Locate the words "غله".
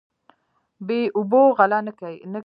1.57-1.79